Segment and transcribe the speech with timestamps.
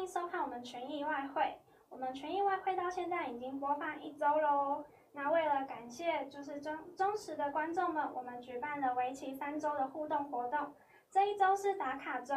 [0.00, 1.58] 迎收看我们群益外汇。
[1.90, 4.82] 我们群益外汇到现在已经播放一周喽。
[5.12, 10.72] 那为了感谢就是忠忠实的观众们，我们举办了为期三周的互动活动。
[11.10, 12.34] 这一周是打卡周，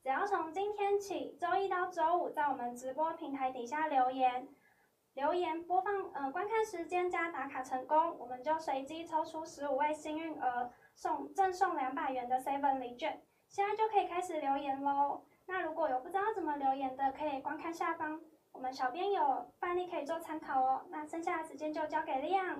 [0.00, 4.46] 只要从今天起，周一到周五，在我们直播平台底下留言，
[5.14, 13.22] 留言播放呃观看时间加打卡成功，我们就随机抽出十五位幸运儿，送赠送两百元的 Seven 礼券。
[13.48, 15.24] 现在就可以开始留言喽。
[15.46, 18.18] 那如果有不知道怎么留言的，可以观看下方，
[18.52, 20.80] 我们小编有范例可以做参考哦。
[20.90, 22.56] 那剩下的时间就交给 Leon。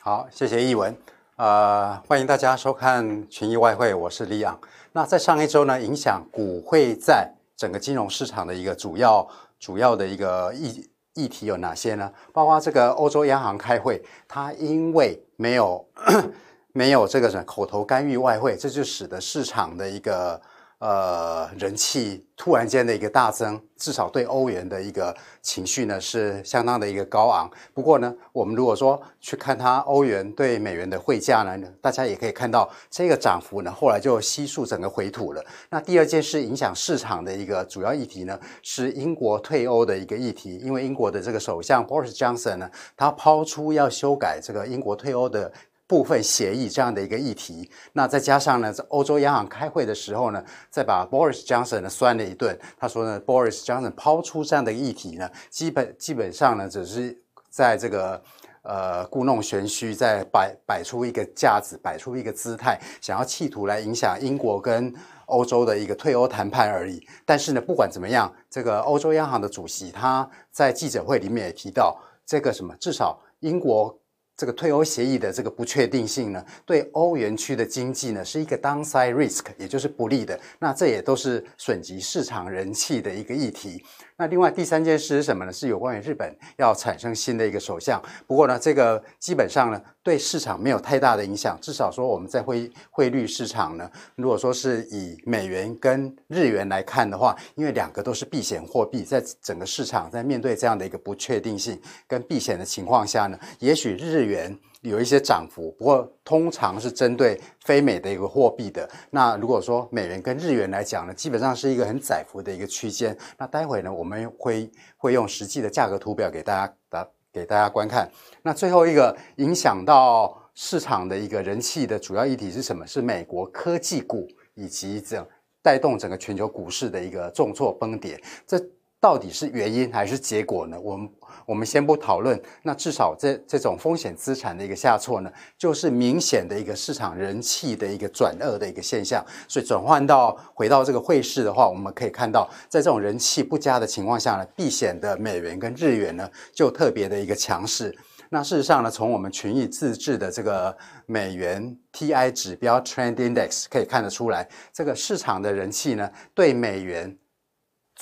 [0.00, 0.96] 好，谢谢译文。
[1.36, 4.56] 呃，欢迎大家收看群益外汇，我是 Leon。
[4.92, 12.12] 那在上一周呢，影响股汇债整个金融市场的一个主要主要的一个议议题有哪些呢？
[12.32, 15.86] 包括这个欧洲央行开会，它因为没有
[16.72, 20.40] 没有这个什么口头干预外汇，这就使得市场的一个。
[20.82, 27.48] 呃，人气突然间的一个大增，至少对欧元的一个情绪呢是相当的一个高昂。
[27.72, 35.44] 不过呢，我们如果说去看它欧元对美元的汇价呢，大家也可以看到这个涨幅呢，后来就悉数整个回吐了。
[35.70, 45.52] 那第二件事影响市场的一个主要议题呢，是英国退欧的一个议题，因为英国的这个首相 Boris Johnson 呢，他抛出要修改这个英国退欧的。
[45.92, 52.58] 部分协议这样的一个议题，那再加上呢，在欧洲央行开会的时候呢，再把 Boris Johnson 呢酸了一顿。
[52.78, 57.14] 他说呢，Boris Johnson 抛出这样的议题呢，基本基本上呢，只是
[57.50, 58.22] 在这个
[58.62, 64.90] 呃故弄玄虚，在摆摆出一个架子，摆出一个姿态，想要企图来影响英国跟
[65.26, 67.06] 欧洲的一个退欧谈判而已。
[67.26, 73.94] 但是呢，不管怎么样，这个欧洲央行的主席他在记者会里面也提到，这个什么，至少英国。
[74.36, 80.38] 这个退欧协议的这个不确定性呢，对欧元区的经济呢是一个 downside risk，也就是不利的。
[80.58, 83.84] 那这也都是损及市场人气的一个议题。
[84.16, 85.52] 那另外第三件事是什么呢？
[85.52, 88.00] 是有关于日本要产生新的一个首相。
[88.26, 91.58] 不过呢，这个基本上呢对市场没有太大的影响。
[91.60, 104.58] 至少说我们在汇汇率市场呢，如果说是以美元跟日元来看的话，因为两个都是避险货币，在整个市场在面对这样的一个不确定性跟避险的情况下呢，也许日元。
[104.82, 108.90] 有一些涨幅，不过通常是针对非美的一个货币的。
[109.10, 113.16] 那如果说美元跟日元来讲呢，基本上是一个很窄幅的一个区间。
[113.38, 118.10] 那待会呢，我们会会用实际的价格图表给大家打给大家观看。
[118.42, 122.86] 那最后一个影响到市场的一个人气的主要议题是什么？
[122.86, 125.26] 是美国科技股以及这样
[125.62, 128.20] 带动整个全球股市的一个重挫崩跌。
[128.46, 128.58] 这
[129.02, 130.78] 到底是原因还是结果呢？
[130.80, 131.10] 我们
[131.44, 132.40] 我们先不讨论。
[132.62, 139.26] 那至少这这种风险资产的一个下挫呢，就是明显的一个市场人气的一个转恶的一个现象。
[139.48, 147.92] 所以转换到回到这个汇市的话，我们可以看到，在这种人气不佳的情况下呢，避险的美元跟日元呢就特别的一个强势。
[148.30, 150.76] 那事实上呢，从我们群益自制的这个
[151.06, 157.18] 美元 TI 指标 Trend Index 可以看得出来，这个市场的人气呢对美元。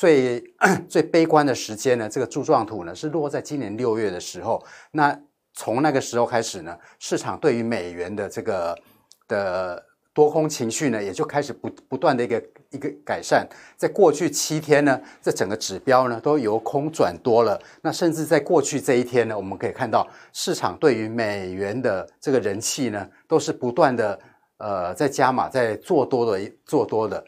[0.00, 0.42] 最
[0.88, 4.64] 最悲观的时间呢，这个柱状图呢是落在今年六月的时候。
[4.92, 5.14] 那
[5.52, 8.74] 从那个时候开始呢，市场对于美元的这个
[9.28, 9.84] 的
[10.14, 13.46] 多空情绪呢，也就开始不不断的一个一个改善。
[13.76, 17.60] 在过去七天呢，这整个指标呢都由空转多了。
[17.82, 24.18] 那甚至在过去这一天呢，我们可以看到市场对于美元的这个人气呢，都是不断的
[24.56, 27.22] 呃在加码，在做多的做多的。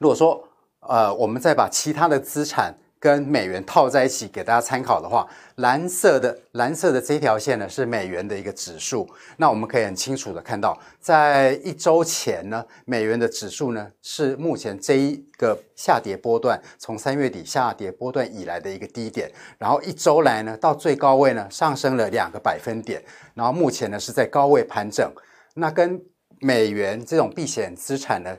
[0.00, 0.48] 如果说
[0.88, 5.26] 呃，我们再把其他的资产跟美元套在一起给大家参考的话，
[5.56, 9.08] 蓝色的蓝色的这条线呢是美元的一个指数。
[9.36, 19.30] 那我们可以很清楚的看到，在一周前呢，美元的指数呢是目前这一个下跌波段从三月底下跌波段以来的一个低点。
[19.58, 23.02] 然后一周来呢，到最高位呢上升了两个百分点。
[23.34, 25.12] 然后目前呢是在高位盘整。
[25.54, 26.00] 那跟
[26.40, 28.36] 美元这种避险资产呢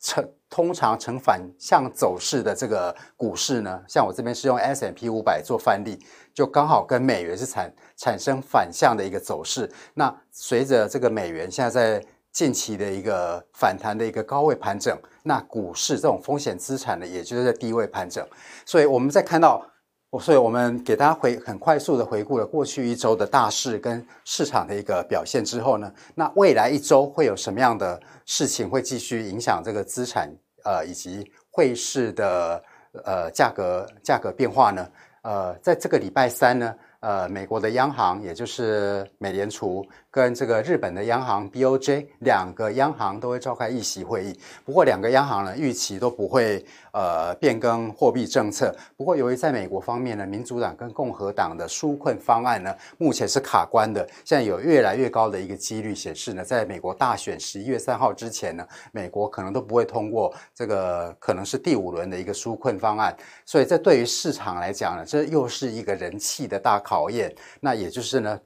[0.00, 0.26] 成。
[0.52, 5.98] 通常呈反向走势的这个股市呢，像我这边是用 S&P 五百做范例，
[6.34, 9.66] 就刚好跟美元是产产生反向的一个走势。
[9.94, 18.22] 那随着这个美元现在在近期的一个反弹的一个高位盘整，那股市这种风险资产呢，也就是在低位盘整。
[18.66, 19.66] 所以我们在看到。
[20.12, 30.30] 我所以我们给大家回很快速的回顾了过去一周的大势跟市场的一个表现之后呢，那未来一周会有什么样的事情会继续影响这个资产
[30.64, 32.62] 呃以及汇市的
[33.04, 34.86] 呃价格价格变化呢？
[35.22, 36.74] 呃，在这个礼拜三呢。
[37.02, 44.38] 呃，美国的央行，也就是美联储，跟这个日本的央行 BOJ 两个央行都会召开议息会议。
[44.64, 48.74] 不过，两个央行呢，预期都不会呃变更货币政策。
[48.96, 54.06] 不过，由于在美国方面呢，民主党跟共和党的纾困方案呢，目前是卡关的。
[54.24, 63.16] 现在有越来越高的一个几率显示呢，在美国大选十一月三号之前呢，美国可能都不会通过这个可能是第五轮的一个纾困方案。
[63.44, 67.34] 所以，这对于市场来讲呢，这又是一个人气的大考验。
[67.60, 68.40] 那也就是呢。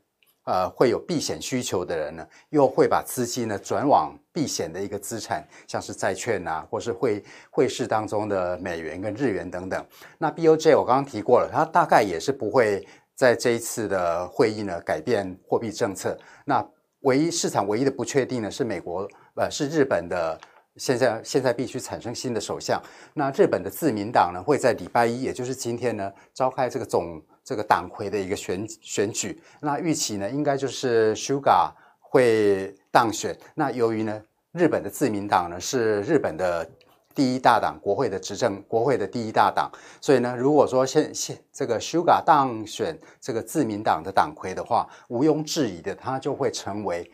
[0.47, 9.87] 呃，会有避险需求的人呢，又会把资金呢转往避险的一个资产，像是债券啊，或是汇汇市当中的美元跟日元等等。
[10.19, 16.17] 那 BOJ 我刚刚提过了，它大概也是不会在这一次的会议呢改变货币政策。
[16.45, 16.67] 那
[17.01, 20.41] 唯一市场唯一的不确定呢是美国，呃，是日本的。
[20.79, 22.79] 现在现在必须产生新的首相。
[23.15, 29.41] 那日本的自民党呢，会在礼拜一，也就是今天呢，召开这个总这个党魁的一个选选举。
[29.61, 31.71] 那预期呢，应该就是 Suga
[32.01, 33.39] 会当选。
[33.55, 34.21] 那由于呢，
[34.51, 36.69] 日本的自民党呢是日本的
[37.15, 39.71] 第一大党，国会的执政国会的第一大党，
[40.01, 47.09] 所以呢，如果说现现这个 Suga 当选这个自民党的党魁的话，毋庸置疑的，他就会成为。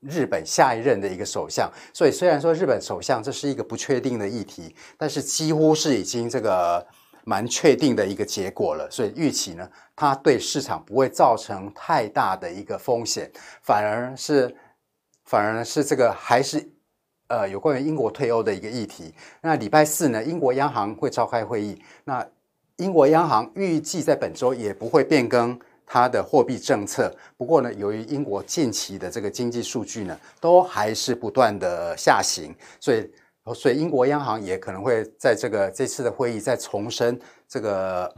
[0.00, 6.86] 日本下一任的一个首相，所以虽然说日本首相这是一个不确定的议题，但是几乎是已经这个
[7.28, 8.88] 蛮确定的一个结果了。
[8.90, 13.30] 所以预期呢，它对市场不会造成太大的一个风险，
[13.62, 14.56] 反而是
[15.24, 16.66] 反而是这个还是
[17.28, 19.12] 呃有关于英国退欧的一个议题。
[19.42, 22.26] 那礼拜四呢，英国央行会召开会议，那
[22.76, 25.58] 英国央行预计在本周也不会变更。
[25.90, 33.10] 它的货币政策，不过呢，由于英国近期的这个经济数据呢，都还是不断的下行，所以，
[33.54, 37.18] 所以英国央行也可能会在这个这次的会议再重申
[37.48, 38.12] 这个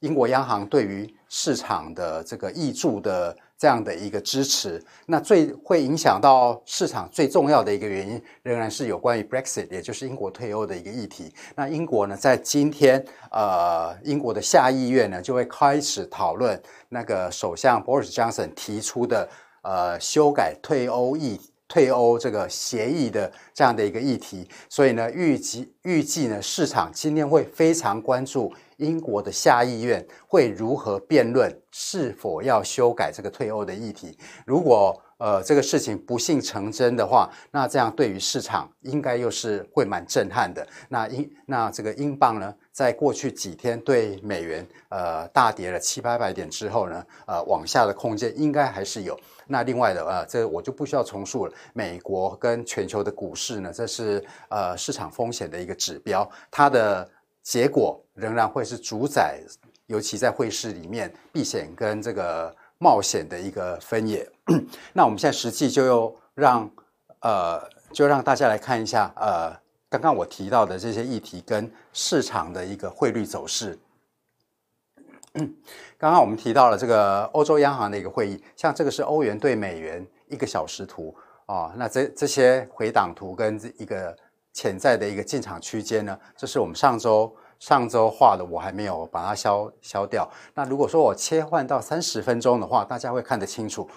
[0.00, 3.36] 英国央行对于市场的这个挹注的。
[3.60, 11.30] 这样的一个支持，那最会影响到市场最重要的一个原因，仍然是有关于 Brexit，也就是英国退欧的一个议题。
[11.54, 19.28] 那英国呢，在今天，呃，英国的下议院呢，就会开始讨论那个首相 Boris Johnson 提出的，
[19.60, 21.38] 呃，修改退欧议
[21.70, 24.46] 退欧这个协议的这样的一个议题。
[24.68, 28.52] 所以呢，预计预计呢，市场今天会非常关注。
[28.76, 34.16] 英国的下议院会如何辩论是否要修改这个退欧的议题？
[34.46, 40.66] 如果呃这个事情不幸成真的话，那这样对于市场应该又是会蛮震撼的。
[40.88, 49.16] 那英那这个英镑呢，在过去几天对美元呃大跌了七八百点之后呢，呃往下的空间应该还是有。
[49.46, 51.52] 那另外的呃这我就不需要重述了。
[51.74, 57.08] 美国跟全球的股市呢，这是呃市场风险的一个指标，它的。
[57.42, 59.40] 结果仍然会是主宰，
[59.86, 64.28] 尤其在汇市里面避险跟这个冒险的一个分野。
[64.92, 66.68] 那我们现在实际就又让
[67.20, 67.62] 呃，
[67.92, 69.54] 就让大家来看一下呃，
[69.88, 73.78] 刚刚我提到的这些议题跟市场的一个汇率走势。
[75.96, 81.14] 刚刚我们提到了这个欧洲央行的一个会议，像这个是欧元对美元一个小时图
[81.46, 84.16] 啊，那这这些回档图跟这一个。
[84.52, 90.28] 潜在的一个进场区间呢，这是我们上周上周画的，我还没有把它消消掉。
[90.54, 93.88] 那如果说我切换到三十分钟的话，大家会看得清楚。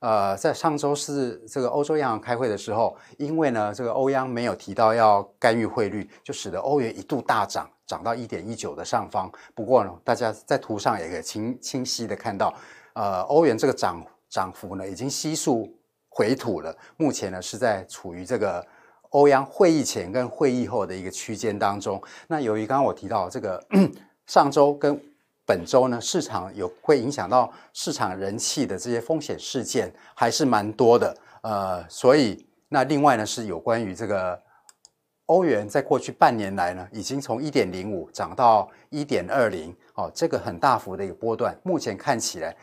[0.00, 9.32] 呃，在上周四这个欧洲央行开会的时候，因为呢这个欧央没有提到要干预汇率，就使得欧元一度大涨，涨到一点一九的上方。
[9.54, 12.52] 不过呢，大家在图上也可以清清晰的看到，
[12.92, 15.74] 呃，欧元这个涨涨幅呢已经悉数
[16.10, 18.64] 回吐了，目前呢是在处于这个。
[19.16, 23.58] 欧央会议前跟会议后的一个区间当中，那由于刚刚我提到这个
[24.28, 25.00] 上周跟
[25.46, 34.38] 本周呢，市场有会影响到市场人气的这些风险事件还是蛮多的，呃，所以那另外呢是有关于这个
[35.24, 42.54] 欧元在过去半年来呢，已经从一点零五涨到一点二零，哦，这个很大幅的一个波段，目前看起来。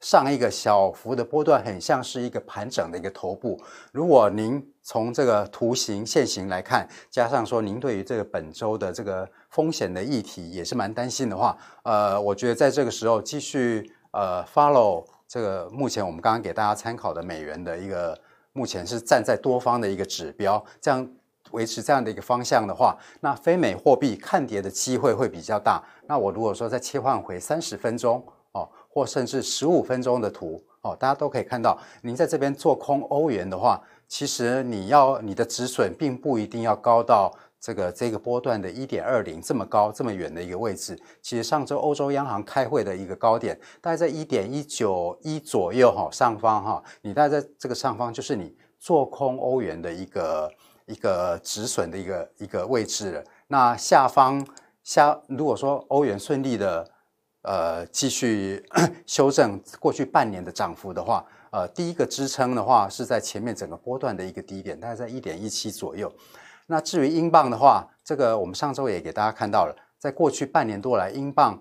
[0.00, 3.58] 上一个小幅的波段很像是一个盘整的一个头部。
[3.92, 18.16] 如果您从这个图形线形来看，加上说您对于这个本周的这个风险的议题也是蛮担心的话，呃，我觉得在这个时候继续呃 follow 这个目前我们刚刚给大家参考的美元的一个
[18.52, 21.04] 目前是站在多方的一个指标，这样
[21.50, 25.82] 维持这样的一个方向的话，那非美货币看跌的机会会比较大。
[26.06, 28.68] 那我如果说再切换回三十分钟哦。
[28.88, 40.96] 或甚至十五分钟的图哦，大家都可以看到，您在这边做空欧元的话，其实你要你的止损并不一定要高到这个这个波段的一点二零这么高这么远的一个位置。
[41.20, 50.52] 其实上周欧洲央行开会的一个高点大概在一点一九一左右哈，上方哈，你大概在这个上方就是你做空欧元的一个
[50.86, 53.24] 一个止损的一个一个位置了。
[53.48, 54.46] 那下方
[54.84, 56.88] 下如果说欧元顺利的
[57.42, 58.64] 呃继续
[59.06, 61.24] 修正过去半年的涨幅的话，
[61.56, 66.12] 呃，第一个支撑的话是在前面整个波段的一个低点，大概在一点一七左右。
[66.66, 71.58] 那至于英镑的话，这个我们上周也给大家看到了，在过去半年多来，英镑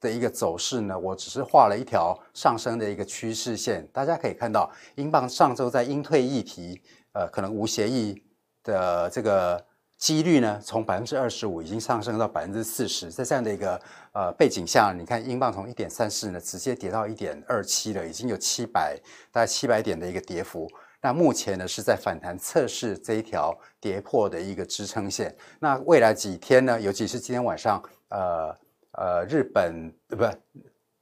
[0.00, 3.86] 的一个走势呢，我只是画了一条上升的一个趋势线。
[3.92, 6.80] 大家可以看到，英镑上周在英退议题，
[7.12, 8.24] 呃，可能无协议
[8.62, 9.62] 的这个
[9.96, 13.10] 几率呢，从百分之二十五已经上升到百分之四十。
[13.10, 13.80] 在这样的一个
[14.12, 18.98] 呃背景下，你看英镑从一点三四呢，直接跌到一点二七了，已经有七百
[19.32, 20.70] 大概七百点的一个跌幅。
[21.00, 25.34] 那目前呢是在反弹测试这一条跌破的一个支撑线。
[25.60, 28.54] 那未来几天呢，尤其是今天晚上，呃
[28.92, 30.24] 呃，日本呃不，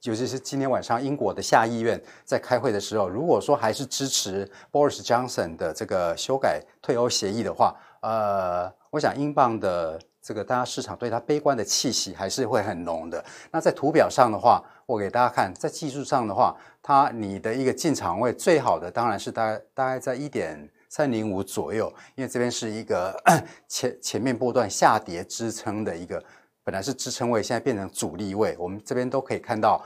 [0.05, 13.23] 尤其是今天晚上英国的下议院在开会的时候，如果说还是支持 Boris Johnson 的这个修改退欧协议的话，呃，我想英镑的这个大家市场对它悲观的气息还是会很浓的。
[13.51, 23.19] 那在图表上的话，我给大家看，在技术上的话，它你的一个进场位最好的当然是大概大概在一点三零五左右，因为这边是一个
[23.67, 26.23] 前前面波段下跌支撑的一个，
[26.65, 28.55] 本来是支撑位，现在变成阻力位。
[28.57, 29.85] 我们这边都可以看到，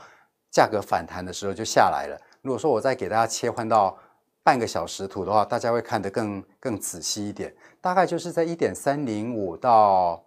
[0.50, 2.18] 价格反弹的时候就下来了。
[2.40, 3.96] 如果说我再给大家切换到
[4.42, 10.24] 半个小时图的话，大家会看得更更仔细一点，大概就是在一点三零五到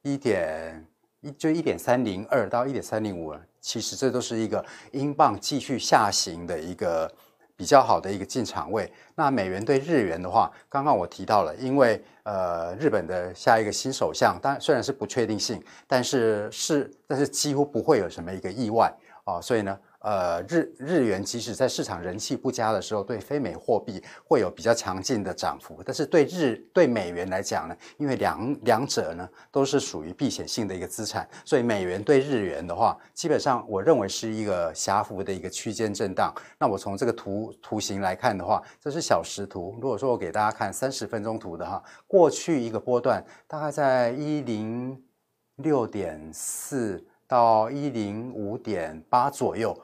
[0.00, 0.82] 一点
[1.20, 3.36] 一就一点三零二到一点三零五。
[3.60, 7.10] 其实这都是一个英镑继续下行的一个
[7.56, 8.90] 比较好的一个进场位。
[9.14, 18.92] 那美元对日元的话，刚刚我提到了，因为呃日本的下一个新首相，但虽然是不确定性，但是是但是几乎不会有什么一个意外
[19.24, 19.78] 啊，所以呢。
[20.04, 36.34] 呃，日日元即使在市场人气不佳的时候，对非美货币会有比较强劲的涨幅，但是对日对美元来讲呢，因为两两者呢都是属于避险性的一个资产，所以美元对日元的话，基本上我认为是一个狭幅的一个区间震荡。
[36.58, 39.74] 那我从这个图图形来看的话，这是小时图。
[39.80, 45.02] 如果说我给大家看三十分钟图的哈，过去一个波段大概在一零
[45.56, 49.74] 六点四到一零五点八左右。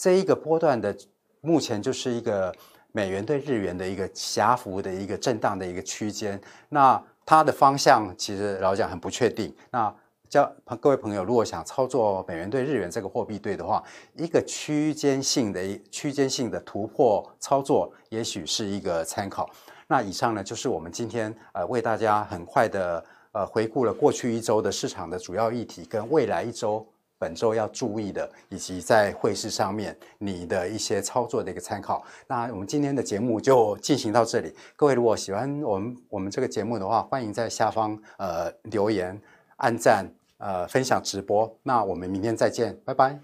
[0.00, 0.96] 这一个波段的
[1.42, 2.50] 目前就是一个
[2.90, 6.40] 美元对日元的一个狭幅的一个震荡的一个区间，
[6.70, 9.54] 那它的方向其实老讲很不确定。
[9.70, 9.94] 那
[10.26, 19.50] 叫各位朋友，如果想操作美元对日元这个货币对的话，一个区间性的区间性的突破操作，也许是一个参考。
[19.86, 26.86] 那以上呢，就是我们今天呃为大家很快的呃回顾了过去一周的市场的主要议题跟未来一周。
[27.20, 32.02] 本周要注意的，以及在汇市上面你的一些操作的一个参考。
[32.26, 34.52] 那我们今天的节目就进行到这里。
[34.74, 39.20] 各位如果喜欢我们我们这个节目的话，欢迎在下方呃留言、
[39.56, 41.54] 按赞、呃分享直播。
[41.62, 43.18] 那我们明天再见，拜拜。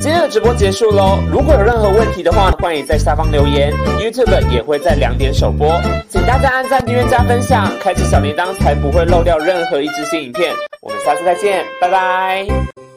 [0.00, 1.18] 今天的直播结束喽。
[1.30, 3.70] 如果有任何问题的话，欢迎在下方留言。
[3.98, 5.78] YouTube 也会在两点首播，
[6.08, 10.54] 请大家按赞、订阅、加分享，开启小铃铛，才不会漏掉任何一支新影片。
[10.80, 12.89] 我们下次再见，拜拜。